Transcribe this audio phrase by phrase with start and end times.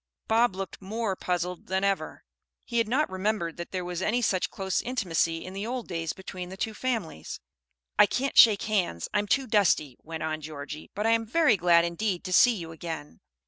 [0.27, 2.23] Bob looked more puzzled than ever.
[2.65, 6.11] He had not remembered that there was any such close intimacy in the old days
[6.11, 7.39] between the two families.
[7.99, 10.89] "I can't shake hands, I am too dusty," went on Georgie.
[10.95, 13.19] "But I am very glad indeed to see you again."